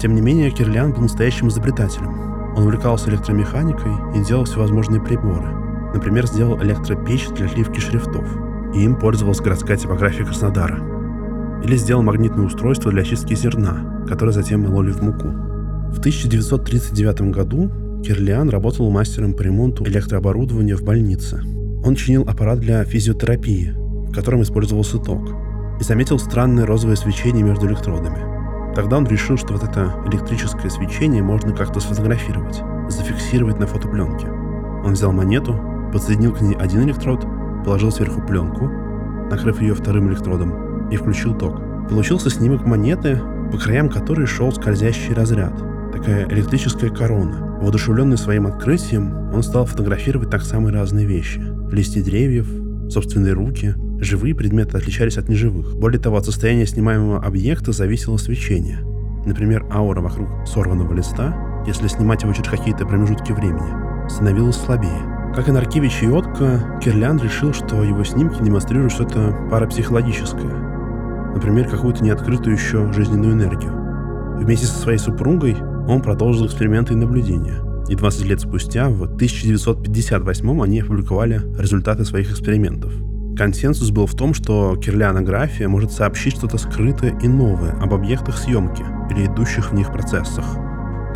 Тем 0.00 0.14
не 0.14 0.20
менее, 0.20 0.50
Кирлян 0.50 0.92
был 0.92 1.02
настоящим 1.02 1.48
изобретателем. 1.48 2.39
Он 2.60 2.66
увлекался 2.66 3.08
электромеханикой 3.08 3.92
и 4.14 4.22
делал 4.22 4.44
всевозможные 4.44 5.00
приборы. 5.00 5.48
Например, 5.94 6.26
сделал 6.26 6.62
электропечь 6.62 7.26
для 7.28 7.46
отливки 7.46 7.80
шрифтов, 7.80 8.28
и 8.74 8.82
им 8.82 8.96
пользовалась 8.96 9.40
городская 9.40 9.78
типография 9.78 10.26
Краснодара. 10.26 10.78
Или 11.64 11.76
сделал 11.76 12.02
магнитное 12.02 12.44
устройство 12.44 12.90
для 12.90 13.00
очистки 13.00 13.34
зерна, 13.34 14.04
которое 14.06 14.32
затем 14.32 14.60
мололи 14.60 14.90
в 14.90 15.00
муку. 15.00 15.28
В 15.90 16.00
1939 16.00 17.32
году 17.32 17.70
Кирлиан 18.04 18.50
работал 18.50 18.90
мастером 18.90 19.32
по 19.32 19.40
ремонту 19.40 19.86
электрооборудования 19.86 20.76
в 20.76 20.82
больнице. 20.82 21.42
Он 21.82 21.94
чинил 21.94 22.24
аппарат 22.28 22.60
для 22.60 22.84
физиотерапии, 22.84 23.72
в 24.10 24.12
котором 24.12 24.42
использовался 24.42 24.98
ток, 24.98 25.30
и 25.80 25.82
заметил 25.82 26.18
странное 26.18 26.66
розовое 26.66 26.96
свечение 26.96 27.42
между 27.42 27.66
электродами. 27.66 28.39
Тогда 28.74 28.98
он 28.98 29.06
решил, 29.06 29.36
что 29.36 29.54
вот 29.54 29.62
это 29.62 29.92
электрическое 30.06 30.70
свечение 30.70 31.22
можно 31.22 31.52
как-то 31.52 31.80
сфотографировать, 31.80 32.62
зафиксировать 32.88 33.58
на 33.58 33.66
фотопленке. 33.66 34.28
Он 34.28 34.92
взял 34.92 35.12
монету, 35.12 35.58
подсоединил 35.92 36.32
к 36.32 36.40
ней 36.40 36.54
один 36.54 36.82
электрод, 36.82 37.26
положил 37.64 37.90
сверху 37.90 38.20
пленку, 38.22 38.68
накрыв 39.30 39.60
ее 39.60 39.74
вторым 39.74 40.08
электродом, 40.08 40.88
и 40.88 40.96
включил 40.96 41.34
ток. 41.34 41.60
Получился 41.88 42.30
снимок 42.30 42.64
монеты, 42.64 43.20
по 43.50 43.58
краям 43.58 43.88
которой 43.88 44.26
шел 44.26 44.52
скользящий 44.52 45.14
разряд– 45.14 45.52
такая 45.92 46.26
электрическая 46.28 46.90
корона. 46.90 47.58
Воодушевленный 47.60 48.16
своим 48.16 48.46
открытием, 48.46 49.32
он 49.34 49.42
стал 49.42 49.66
фотографировать 49.66 50.30
так 50.30 50.42
самые 50.42 50.74
разные 50.74 51.06
вещи. 51.06 51.42
Листья 51.70 52.02
деревьев, 52.02 52.48
собственные 52.90 53.34
руки. 53.34 53.74
Живые 54.00 54.34
предметы 54.34 54.78
отличались 54.78 55.18
от 55.18 55.28
неживых. 55.28 55.76
Более 55.76 56.00
того, 56.00 56.16
от 56.16 56.24
состояния 56.24 56.64
снимаемого 56.64 57.22
объекта 57.22 57.72
зависело 57.72 58.16
свечение. 58.16 58.78
Например, 59.26 59.66
аура 59.70 60.00
вокруг 60.00 60.28
сорванного 60.46 60.94
листа, 60.94 61.62
если 61.66 61.86
снимать 61.86 62.22
его 62.22 62.32
через 62.32 62.48
какие-то 62.48 62.86
промежутки 62.86 63.32
времени, 63.32 64.08
становилась 64.08 64.56
слабее. 64.56 65.02
Как 65.34 65.48
и 65.48 65.52
Наркевич 65.52 66.02
и 66.02 66.06
Отко, 66.06 66.80
Кирлян 66.82 67.20
решил, 67.20 67.52
что 67.52 67.82
его 67.84 68.02
снимки 68.02 68.42
демонстрируют 68.42 68.92
что-то 68.92 69.36
парапсихологическое. 69.50 70.50
Например, 71.34 71.68
какую-то 71.68 72.02
неоткрытую 72.02 72.56
еще 72.56 72.90
жизненную 72.94 73.34
энергию. 73.34 73.72
Вместе 74.40 74.66
со 74.66 74.78
своей 74.78 74.98
супругой 74.98 75.56
он 75.86 76.00
продолжил 76.00 76.46
эксперименты 76.46 76.94
и 76.94 76.96
наблюдения. 76.96 77.62
И 77.90 77.94
20 77.94 78.24
лет 78.24 78.40
спустя, 78.40 78.88
в 78.88 79.02
1958 79.02 80.62
они 80.62 80.80
опубликовали 80.80 81.42
результаты 81.58 82.06
своих 82.06 82.30
экспериментов. 82.30 82.92
Консенсус 83.40 83.90
был 83.90 84.04
в 84.04 84.14
том, 84.14 84.34
что 84.34 84.76
кирлянография 84.76 85.66
может 85.66 85.92
сообщить 85.92 86.36
что-то 86.36 86.58
скрытое 86.58 87.18
и 87.20 87.26
новое 87.26 87.72
об 87.80 87.94
объектах 87.94 88.36
съемки 88.36 88.84
или 89.10 89.24
идущих 89.24 89.70
в 89.70 89.74
них 89.74 89.90
процессах. 89.90 90.44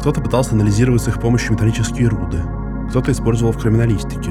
Кто-то 0.00 0.22
пытался 0.22 0.54
анализировать 0.54 1.02
с 1.02 1.08
их 1.08 1.20
помощью 1.20 1.52
металлические 1.52 2.08
руды, 2.08 2.38
кто-то 2.88 3.12
использовал 3.12 3.52
в 3.52 3.60
криминалистике, 3.60 4.30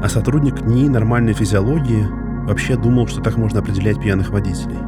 а 0.00 0.08
сотрудник 0.08 0.64
НИИ 0.64 0.86
нормальной 0.86 1.32
физиологии 1.32 2.06
вообще 2.46 2.76
думал, 2.76 3.08
что 3.08 3.20
так 3.20 3.36
можно 3.36 3.58
определять 3.58 4.00
пьяных 4.00 4.30
водителей– 4.30 4.78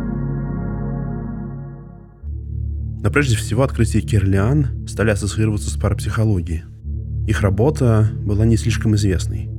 но 3.02 3.10
прежде 3.10 3.36
всего 3.36 3.62
открытия 3.64 4.00
Кирлиан 4.00 4.86
стали 4.88 5.10
ассоциироваться 5.10 5.70
с 5.70 5.76
парапсихологией. 5.76 6.64
Их 7.28 7.40
работа 7.40 8.08
была 8.20 8.44
не 8.44 8.56
слишком 8.56 8.96
известной. 8.96 9.55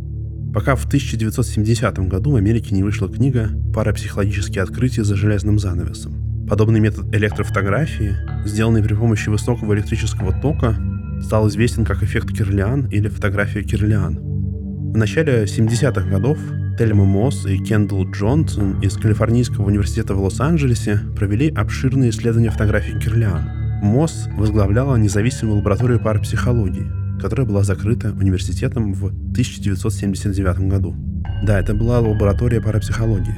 Пока 0.53 0.75
в 0.75 0.85
1970 0.85 1.99
году 2.07 2.31
в 2.31 2.35
Америке 2.35 2.73
не 2.73 2.83
вышла 2.83 3.09
книга 3.09 3.49
«Парапсихологические 3.73 4.63
открытия 4.63 5.03
за 5.03 5.15
железным 5.15 5.59
занавесом». 5.59 6.47
Подобный 6.47 6.79
метод 6.79 7.13
электрофотографии, 7.13 8.15
сделанный 8.45 8.81
при 8.81 8.93
помощи 8.93 9.29
высокого 9.29 9.73
электрического 9.75 10.31
тока, 10.31 10.77
стал 11.21 11.49
известен 11.49 11.83
как 11.83 12.03
эффект 12.03 12.29
Кирлиан 12.35 12.87
или 12.87 13.09
фотография 13.09 13.63
Кирлиан. 13.63 14.17
В 14.17 14.97
начале 14.97 15.43
70-х 15.43 16.09
годов 16.09 16.39
Тельма 16.77 17.05
Мосс 17.05 17.45
и 17.45 17.57
Кендалл 17.57 18.09
Джонсон 18.11 18.79
из 18.81 18.95
Калифорнийского 18.97 19.65
университета 19.65 20.13
в 20.13 20.21
Лос-Анджелесе 20.21 21.01
провели 21.15 21.49
обширные 21.49 22.11
исследования 22.11 22.51
фотографий 22.51 22.97
Кирлиан. 22.99 23.81
Мосс 23.81 24.27
возглавляла 24.37 24.95
независимую 24.95 25.57
лабораторию 25.57 25.99
парапсихологии, 25.99 26.87
которая 27.21 27.45
была 27.47 27.63
закрыта 27.63 28.11
университетом 28.11 28.93
в 28.93 29.05
1979 29.07 30.59
году. 30.67 30.95
Да, 31.43 31.59
это 31.59 31.73
была 31.73 31.99
лаборатория 31.99 32.61
парапсихологии. 32.61 33.35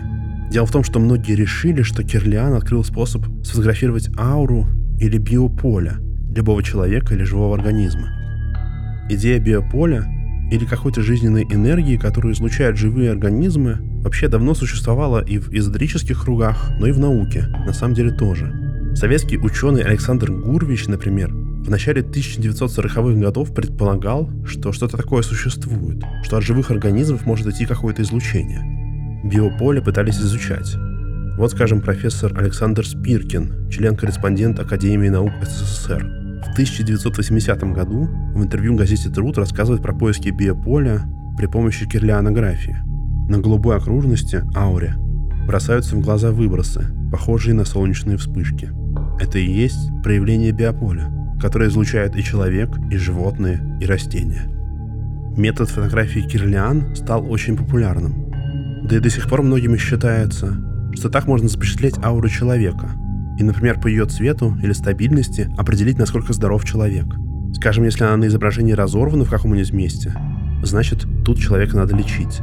Дело 0.51 0.65
в 0.65 0.71
том, 0.71 0.83
что 0.83 0.99
многие 0.99 1.35
решили, 1.35 1.81
что 1.83 2.03
Кирлиан 2.03 2.53
открыл 2.53 2.83
способ 2.83 3.25
сфотографировать 3.43 4.09
ауру 4.17 4.67
или 4.99 5.17
биополя 5.17 5.99
любого 6.35 6.63
человека 6.63 7.13
или 7.13 7.23
живого 7.23 7.55
организма. 7.55 8.09
Идея 9.09 9.39
биополя 9.39 10.05
или 10.51 10.65
какой-то 10.65 11.01
жизненной 11.01 11.43
энергии, 11.43 11.97
которую 11.97 12.33
излучают 12.33 12.77
живые 12.77 13.11
организмы, 13.11 13.77
вообще 14.03 14.27
давно 14.27 14.55
существовала 14.55 15.23
и 15.23 15.37
в 15.37 15.53
эзотерических 15.53 16.23
кругах, 16.23 16.71
но 16.79 16.87
и 16.87 16.91
в 16.91 16.99
науке, 16.99 17.45
на 17.65 17.73
самом 17.73 17.93
деле 17.93 18.11
тоже. 18.11 18.51
Советский 18.95 19.37
ученый 19.37 19.83
Александр 19.83 20.31
Гурвич, 20.31 20.87
например, 20.87 21.31
в 21.69 21.71
начале 21.71 22.01
1940-х 22.01 23.19
годов 23.21 23.53
предполагал, 23.53 24.27
что 24.43 24.71
что-то 24.71 24.97
такое 24.97 25.21
существует, 25.21 26.03
что 26.23 26.37
от 26.37 26.43
живых 26.43 26.71
организмов 26.71 27.27
может 27.27 27.45
идти 27.45 27.67
какое-то 27.67 28.01
излучение. 28.01 29.21
Биополе 29.23 29.79
пытались 29.79 30.17
изучать. 30.17 30.75
Вот, 31.37 31.51
скажем, 31.51 31.81
профессор 31.81 32.35
Александр 32.35 32.87
Спиркин, 32.87 33.69
член-корреспондент 33.69 34.59
Академии 34.59 35.09
наук 35.09 35.31
СССР. 35.43 36.41
В 36.47 36.53
1980 36.53 37.63
году 37.71 38.09
в 38.33 38.41
интервью 38.41 38.75
газете 38.75 39.11
«Труд» 39.11 39.37
рассказывает 39.37 39.83
про 39.83 39.93
поиски 39.93 40.29
биополя 40.29 41.03
при 41.37 41.45
помощи 41.45 41.87
кирлианографии. 41.87 42.79
На 43.29 43.37
голубой 43.37 43.77
окружности, 43.77 44.41
ауре, 44.55 44.95
бросаются 45.45 45.95
в 45.95 45.99
глаза 45.99 46.31
выбросы, 46.31 46.91
похожие 47.11 47.53
на 47.53 47.63
солнечные 47.63 48.17
вспышки. 48.17 48.71
Это 49.19 49.37
и 49.37 49.45
есть 49.45 49.91
проявление 50.01 50.51
биополя– 50.51 51.13
которые 51.39 51.69
излучают 51.69 52.15
и 52.15 52.23
человек, 52.23 52.69
и 52.91 52.97
животные, 52.97 53.77
и 53.81 53.85
растения. 53.85 54.49
Метод 55.37 55.69
фотографии 55.69 56.19
Кирлиан 56.19 56.95
стал 56.95 57.29
очень 57.31 57.55
популярным. 57.55 58.29
Да 58.83 58.97
и 58.97 58.99
до 58.99 59.09
сих 59.09 59.29
пор 59.29 59.41
многими 59.41 59.77
считается, 59.77 60.57
что 60.93 61.09
так 61.09 61.27
можно 61.27 61.47
запечатлеть 61.47 61.97
ауру 62.03 62.27
человека 62.27 62.89
и, 63.37 63.43
например, 63.43 63.79
по 63.79 63.87
ее 63.87 64.05
цвету 64.05 64.57
или 64.61 64.73
стабильности 64.73 65.49
определить, 65.57 65.97
насколько 65.97 66.33
здоров 66.33 66.65
человек. 66.65 67.05
Скажем, 67.53 67.85
если 67.85 68.03
она 68.03 68.17
на 68.17 68.27
изображении 68.27 68.73
разорвана 68.73 69.23
в 69.23 69.29
каком-нибудь 69.29 69.71
месте, 69.71 70.13
значит, 70.63 71.07
тут 71.23 71.39
человека 71.39 71.77
надо 71.77 71.95
лечить. 71.95 72.41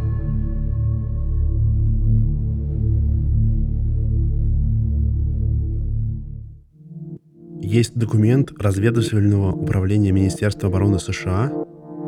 Есть 7.77 7.95
документ 7.95 8.53
разведывательного 8.59 9.53
управления 9.53 10.11
Министерства 10.11 10.71
обороны 10.71 10.99
США, 10.99 11.53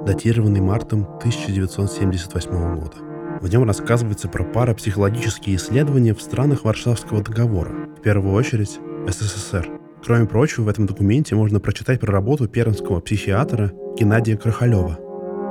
датированный 0.07 0.63
мартом 0.63 1.03
1978 1.19 2.81
года. 2.81 2.97
В 3.43 3.51
нем 3.51 3.65
рассказывается 3.65 4.29
про 4.29 4.45
парапсихологические 4.45 5.57
исследования 5.57 6.15
в 6.15 6.23
странах 6.23 6.65
Варшавского 6.65 7.23
договора, 7.23 7.71
в 7.99 8.01
первую 8.01 8.33
очередь 8.33 8.81
СССР. 9.09 9.69
Кроме 10.03 10.25
прочего, 10.25 10.65
в 10.65 10.69
этом 10.69 10.87
документе 10.87 11.35
можно 11.35 11.61
прочитать 11.61 12.01
про 12.01 12.13
работу 12.13 12.49
пермского 12.49 13.01
психиатра 13.01 13.71
Геннадия 13.95 14.39
Крахалева. 14.39 14.99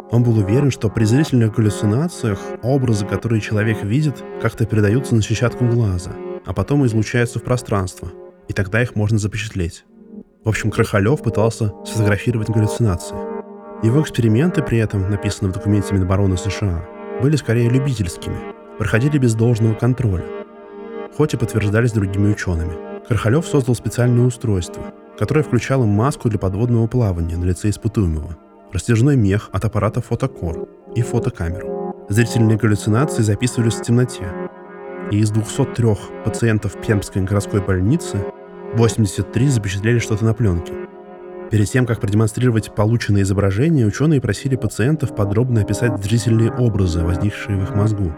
Он 0.09 0.23
был 0.23 0.39
уверен, 0.39 0.71
что 0.71 0.89
при 0.89 1.03
зрительных 1.03 1.53
галлюцинациях 1.53 2.39
образы, 2.63 3.05
которые 3.05 3.39
человек 3.39 3.83
видит, 3.83 4.23
как-то 4.41 4.65
передаются 4.65 5.13
на 5.13 5.21
сетчатку 5.21 5.65
глаза, 5.65 6.13
а 6.43 6.53
потом 6.55 6.87
излучаются 6.87 7.37
в 7.37 7.43
пространство, 7.43 8.11
и 8.47 8.53
тогда 8.53 8.81
их 8.81 8.95
можно 8.95 9.19
запечатлеть. 9.19 9.85
В 10.47 10.49
общем, 10.49 10.71
Крахалев 10.71 11.21
пытался 11.21 11.73
сфотографировать 11.83 12.49
галлюцинации. 12.49 13.17
Его 13.85 14.01
эксперименты 14.01 14.63
при 14.63 14.77
этом, 14.77 15.09
написанные 15.11 15.51
в 15.51 15.53
документе 15.53 15.93
Минобороны 15.93 16.37
США, 16.37 16.87
были 17.21 17.35
скорее 17.35 17.67
любительскими, 17.67 18.37
проходили 18.77 19.17
без 19.17 19.35
должного 19.35 19.73
контроля, 19.73 20.23
хоть 21.17 21.33
и 21.33 21.37
подтверждались 21.37 21.91
другими 21.91 22.31
учеными. 22.31 22.77
Крахалев 23.09 23.45
создал 23.45 23.75
специальное 23.75 24.25
устройство, 24.25 24.93
которое 25.19 25.43
включало 25.43 25.83
маску 25.83 26.29
для 26.29 26.39
подводного 26.39 26.87
плавания 26.87 27.35
на 27.35 27.43
лице 27.43 27.69
испытуемого, 27.69 28.37
растяжной 28.71 29.17
мех 29.17 29.49
от 29.51 29.65
аппарата 29.65 29.99
фотокор 29.99 30.65
и 30.95 31.01
фотокамеру. 31.01 31.93
Зрительные 32.07 32.57
галлюцинации 32.57 33.21
записывались 33.21 33.75
в 33.75 33.81
темноте, 33.81 34.31
и 35.11 35.17
из 35.17 35.29
203 35.29 35.87
пациентов 36.23 36.79
Пермской 36.81 37.21
городской 37.23 37.59
больницы 37.59 38.23
83 38.77 39.49
запечатлели 39.49 39.97
что-то 39.97 40.23
на 40.23 40.35
пленке. 40.35 40.71
Перед 41.49 41.67
тем, 41.67 41.87
как 41.87 41.99
продемонстрировать 41.99 42.75
полученные 42.75 43.23
изображения, 43.23 43.87
ученые 43.87 44.21
просили 44.21 44.55
пациентов 44.55 45.15
подробно 45.15 45.61
описать 45.61 45.99
зрительные 46.03 46.51
образы, 46.51 47.03
возникшие 47.03 47.57
в 47.57 47.63
их 47.63 47.75
мозгу. 47.75 48.13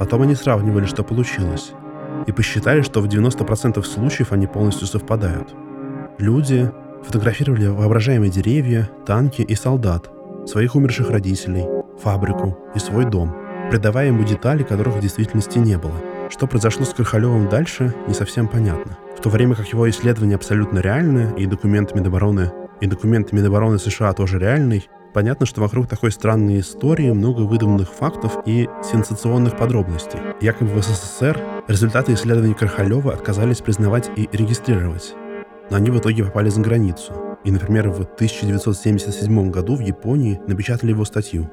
Потом 0.00 0.22
они 0.22 0.34
сравнивали, 0.34 0.86
что 0.86 1.04
получилось, 1.04 1.70
и 2.26 2.32
посчитали, 2.32 2.82
что 2.82 3.00
в 3.00 3.06
90% 3.06 3.80
случаев 3.84 4.32
они 4.32 4.48
полностью 4.48 4.88
совпадают. 4.88 5.54
Люди 6.18 6.72
фотографировали 7.04 7.68
воображаемые 7.68 8.32
деревья, 8.32 8.90
танки 9.06 9.42
и 9.42 9.54
солдат, 9.54 10.10
своих 10.46 10.74
умерших 10.74 11.10
родителей, 11.10 11.66
фабрику 12.02 12.58
и 12.74 12.80
свой 12.80 13.04
дом, 13.04 13.32
придавая 13.70 14.08
ему 14.08 14.24
детали, 14.24 14.64
которых 14.64 14.96
в 14.96 15.00
действительности 15.00 15.58
не 15.58 15.78
было. 15.78 15.94
Что 16.30 16.48
произошло 16.48 16.84
с 16.84 16.94
Крахалевым 16.94 17.48
дальше, 17.48 17.94
не 18.08 18.14
совсем 18.14 18.48
понятно 18.48 18.98
то 19.24 19.30
время 19.30 19.54
как 19.54 19.66
его 19.68 19.88
исследования 19.88 20.34
абсолютно 20.34 20.80
реальны, 20.80 21.32
и 21.38 21.46
документы 21.46 21.94
Минобороны, 21.94 22.52
и 22.82 22.86
документы 22.86 23.34
Минобороны 23.34 23.78
США 23.78 24.12
тоже 24.12 24.38
реальный, 24.38 24.86
понятно, 25.14 25.46
что 25.46 25.62
вокруг 25.62 25.88
такой 25.88 26.12
странной 26.12 26.60
истории 26.60 27.10
много 27.10 27.40
выдуманных 27.40 27.88
фактов 27.88 28.36
и 28.44 28.68
сенсационных 28.82 29.56
подробностей. 29.56 30.18
Якобы 30.42 30.72
в 30.72 30.82
СССР 30.82 31.40
результаты 31.68 32.12
исследований 32.12 32.52
Кархалева 32.52 33.14
отказались 33.14 33.62
признавать 33.62 34.10
и 34.14 34.28
регистрировать. 34.30 35.14
Но 35.70 35.78
они 35.78 35.90
в 35.90 35.98
итоге 35.98 36.22
попали 36.22 36.50
за 36.50 36.60
границу. 36.60 37.14
И, 37.44 37.50
например, 37.50 37.88
в 37.88 38.02
1977 38.02 39.50
году 39.50 39.76
в 39.76 39.80
Японии 39.80 40.38
напечатали 40.46 40.90
его 40.90 41.06
статью. 41.06 41.50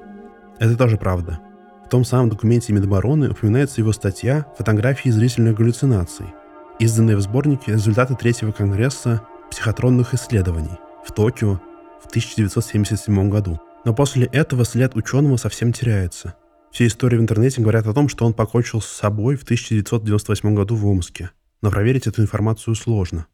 Это 0.60 0.78
тоже 0.78 0.98
правда. 0.98 1.40
В 1.86 1.88
том 1.88 2.04
самом 2.04 2.32
документе 2.32 2.74
Минобороны 2.74 3.30
упоминается 3.30 3.80
его 3.80 3.94
статья 3.94 4.46
«Фотографии 4.58 5.10
зрительных 5.10 5.56
галлюцинаций», 5.56 6.34
изданные 6.82 7.16
в 7.16 7.22
сборнике 7.22 7.74
результаты 7.74 8.16
третьего 8.16 8.52
конгресса 8.52 9.22
психотронных 9.52 10.16
исследований 10.16 10.80
в 11.06 11.12
Токио 11.12 11.62
в 12.04 12.08
1977 12.08 13.30
году. 13.30 13.60
Но 13.86 13.94
после 13.94 14.26
этого 14.26 14.66
след 14.66 14.96
ученого 14.96 15.38
совсем 15.38 15.74
теряется. 15.74 16.34
Все 16.72 16.88
истории 16.88 17.18
в 17.18 17.22
интернете 17.22 17.62
говорят 17.62 17.86
о 17.86 17.94
том, 17.94 18.10
что 18.10 18.26
он 18.26 18.34
покончил 18.34 18.82
с 18.82 18.88
собой 18.88 19.36
в 19.36 19.44
1998 19.44 20.56
году 20.56 20.76
в 20.76 20.88
Омске. 20.88 21.30
Но 21.62 21.70
проверить 21.70 22.08
эту 22.08 22.24
информацию 22.24 22.74
сложно. 22.74 23.28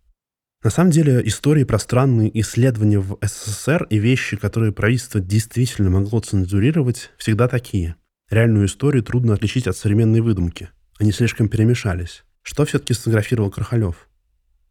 На 0.62 0.70
самом 0.70 0.92
деле, 0.92 1.22
истории 1.26 1.64
про 1.64 1.80
странные 1.80 2.38
исследования 2.42 3.00
в 3.00 3.18
СССР 3.22 3.88
и 3.90 3.98
вещи, 3.98 4.36
которые 4.36 4.74
правительство 4.74 5.22
действительно 5.22 5.90
могло 5.90 6.20
цензурировать, 6.20 7.12
всегда 7.18 7.48
такие. 7.48 7.96
Реальную 8.30 8.66
историю 8.66 9.04
трудно 9.04 9.36
отличить 9.36 9.68
от 9.68 9.78
современной 9.78 10.20
выдумки. 10.20 10.70
Они 11.00 11.14
слишком 11.14 11.48
перемешались. 11.48 12.26
Что 12.48 12.64
все-таки 12.64 12.94
сфотографировал 12.94 13.52
Крахалев? 13.52 14.08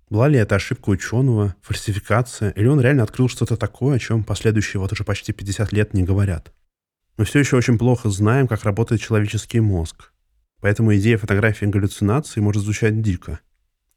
Была 0.09 0.29
ли 0.29 0.39
это 0.39 0.55
ошибка 0.55 0.89
ученого, 0.89 1.55
фальсификация, 1.61 2.49
или 2.53 2.69
он 2.69 2.81
реально 2.81 3.03
открыл 3.03 3.29
что-то 3.29 3.59
такое, 3.59 3.97
о 3.97 3.99
чем 3.99 4.25
последующие 4.25 4.81
вот 4.81 4.93
уже 4.93 5.05
почти 5.05 5.35
50 5.35 5.73
лет 5.73 5.93
не 5.93 6.03
говорят? 6.03 6.55
Мы 7.19 7.27
все 7.27 7.39
еще 7.39 7.55
очень 7.59 7.77
плохо 7.77 8.09
знаем, 8.09 8.49
как 8.49 8.65
работает 8.65 9.03
человеческий 9.03 9.61
мозг. 9.61 10.11
Поэтому 10.62 10.97
идея 10.97 11.19
фотографии 11.19 11.67
галлюцинации 11.67 12.41
может 12.41 12.62
звучать 12.62 13.03
дико. 13.03 13.41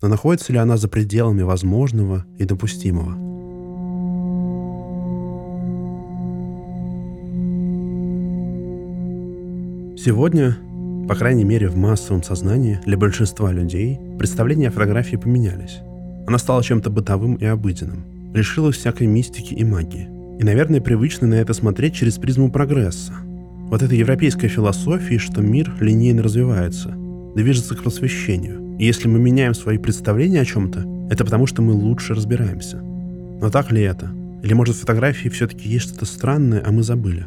Но 0.02 0.10
находится 0.10 0.52
ли 0.52 0.60
она 0.60 0.76
за 0.76 0.90
пределами 0.90 1.44
возможного 1.44 2.26
и 2.38 2.44
допустимого? 2.44 3.14
Сегодня 9.98 10.58
по 11.10 11.16
крайней 11.16 11.44
мере, 11.44 11.70
в 11.70 11.76
массовом 11.76 12.22
сознании 12.22 12.80
для 12.86 12.96
большинства 12.96 13.52
людей 13.52 14.00
представления 14.20 14.68
о 14.68 14.72
фотографии 14.72 15.16
поменялись. 15.16 15.80
Она 16.28 16.38
стала 16.38 16.64
чем-то 16.64 16.92
бытовым 16.92 17.34
и 17.34 17.46
обыденным, 17.46 18.06
лишилась 18.36 18.78
всякой 18.78 19.08
мистики 19.08 19.56
и 19.56 19.64
магии. 19.64 20.08
И, 20.40 20.44
наверное, 20.44 20.82
привычно 20.82 21.26
на 21.26 21.34
это 21.34 21.56
смотреть 21.56 21.96
через 21.96 22.20
призму 22.20 22.52
прогресса. 22.52 23.14
Вот 23.72 23.82
этой 23.82 23.98
европейской 23.98 24.50
философии, 24.50 25.18
что 25.18 25.42
мир 25.42 25.74
линейно 25.80 26.22
развивается, 26.22 26.94
движется 27.36 27.76
к 27.76 27.82
просвещению. 27.82 28.78
И 28.78 28.86
если 28.86 29.08
мы 29.08 29.18
меняем 29.18 29.56
свои 29.56 29.80
представления 29.80 30.42
о 30.42 30.46
чем-то, 30.46 31.08
это 31.10 31.26
потому, 31.26 31.48
что 31.48 31.64
мы 31.64 31.74
лучше 31.74 32.14
разбираемся. 32.14 32.78
Но 32.78 33.50
так 33.50 33.72
ли 33.72 33.82
это? 33.82 34.12
Или 34.44 34.54
может 34.54 34.76
в 34.76 34.82
фотографии 34.82 35.30
все-таки 35.30 35.70
есть 35.70 35.88
что-то 35.88 36.06
странное, 36.06 36.62
а 36.64 36.72
мы 36.72 36.84
забыли? 36.84 37.26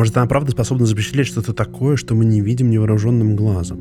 Может, 0.00 0.16
она 0.16 0.24
правда 0.24 0.52
способна 0.52 0.86
запечатлеть 0.86 1.26
что-то 1.26 1.52
такое, 1.52 1.96
что 1.96 2.14
мы 2.14 2.24
не 2.24 2.40
видим 2.40 2.70
невооруженным 2.70 3.36
глазом. 3.36 3.80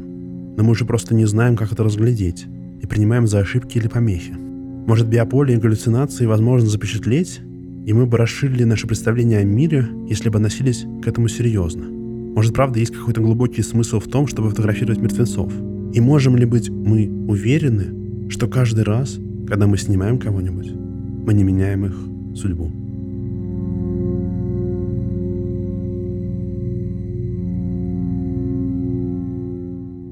Но 0.58 0.66
мы 0.66 0.72
уже 0.72 0.84
просто 0.84 1.16
не 1.16 1.24
знаем, 1.24 1.56
как 1.56 1.72
это 1.72 1.82
разглядеть, 1.82 2.46
и 2.82 2.86
принимаем 2.86 3.26
за 3.26 3.40
ошибки 3.40 3.78
или 3.78 3.88
помехи. 3.88 4.34
Может, 4.34 5.08
биополе 5.08 5.54
и 5.54 5.58
галлюцинации 5.58 6.26
возможно 6.26 6.68
запечатлеть, 6.68 7.40
и 7.86 7.94
мы 7.94 8.06
бы 8.06 8.18
расширили 8.18 8.66
наше 8.66 8.86
представление 8.86 9.40
о 9.40 9.46
мире, 9.46 9.88
если 10.10 10.28
бы 10.28 10.40
относились 10.40 10.86
к 11.02 11.08
этому 11.08 11.30
серьезно. 11.30 11.86
Может, 11.86 12.54
правда, 12.54 12.80
есть 12.80 12.94
какой-то 12.94 13.22
глубокий 13.22 13.62
смысл 13.62 14.02
в 14.02 14.08
том, 14.10 14.28
чтобы 14.28 14.50
фотографировать 14.50 15.00
мертвецов. 15.00 15.54
И 15.94 16.02
можем 16.02 16.36
ли 16.36 16.44
быть 16.44 16.70
мы 16.70 17.08
уверены, 17.30 18.30
что 18.30 18.50
каждый 18.50 18.84
раз, 18.84 19.18
когда 19.48 19.68
мы 19.68 19.78
снимаем 19.78 20.20
кого-нибудь, 20.20 20.70
мы 21.26 21.34
не 21.34 21.46
меняем 21.46 21.86
их 21.86 21.96
судьбу? 22.36 22.79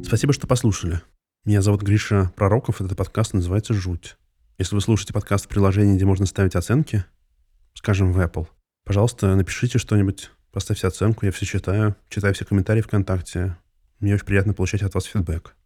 Спасибо, 0.07 0.31
что 0.31 0.47
послушали. 0.47 1.01
Меня 1.43 1.61
зовут 1.61 1.81
Гриша 1.81 2.31
Пророков, 2.37 2.79
этот 2.79 2.97
подкаст 2.97 3.33
называется 3.33 3.73
«Жуть». 3.73 4.15
Если 4.57 4.73
вы 4.73 4.79
слушаете 4.79 5.11
подкаст 5.11 5.43
в 5.43 5.47
приложении, 5.49 5.97
где 5.97 6.05
можно 6.05 6.25
ставить 6.25 6.55
оценки, 6.55 7.03
скажем, 7.73 8.13
в 8.13 8.19
Apple, 8.21 8.47
пожалуйста, 8.85 9.35
напишите 9.35 9.79
что-нибудь, 9.79 10.31
поставьте 10.53 10.87
оценку, 10.87 11.25
я 11.25 11.33
все 11.33 11.45
читаю, 11.45 11.97
читаю 12.07 12.33
все 12.33 12.45
комментарии 12.45 12.79
ВКонтакте. 12.79 13.57
Мне 13.99 14.13
очень 14.13 14.25
приятно 14.25 14.53
получать 14.53 14.81
от 14.81 14.95
вас 14.95 15.03
фидбэк. 15.03 15.57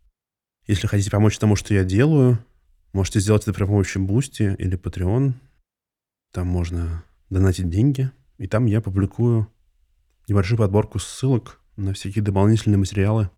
Если 0.65 0.87
хотите 0.87 1.11
помочь 1.11 1.37
тому, 1.37 1.55
что 1.55 1.75
я 1.75 1.83
делаю, 1.83 2.43
можете 2.93 3.19
сделать 3.19 3.43
это 3.43 3.53
при 3.53 3.65
помощи 3.65 3.99
Boosty 3.99 4.55
или 4.55 4.75
Patreon. 4.75 5.33
Там 6.33 6.47
можно 6.47 7.03
донатить 7.29 7.69
деньги, 7.69 8.09
и 8.39 8.47
там 8.47 8.65
я 8.65 8.81
публикую 8.81 9.47
небольшую 10.27 10.57
подборку 10.57 10.97
ссылок 10.97 11.59
на 11.77 11.93
всякие 11.93 12.23
дополнительные 12.23 12.79
материалы, 12.79 13.29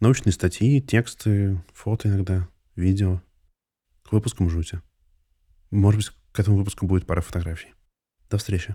Научные 0.00 0.32
статьи, 0.32 0.80
тексты, 0.80 1.62
фото 1.74 2.08
иногда, 2.08 2.48
видео. 2.74 3.20
К 4.02 4.12
выпускам 4.12 4.48
жути. 4.48 4.80
Может 5.70 5.98
быть, 5.98 6.10
к 6.32 6.40
этому 6.40 6.56
выпуску 6.56 6.86
будет 6.86 7.06
пара 7.06 7.20
фотографий. 7.20 7.74
До 8.30 8.38
встречи. 8.38 8.74